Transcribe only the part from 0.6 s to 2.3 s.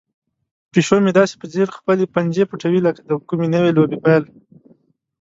پیشو مې داسې په ځیر خپلې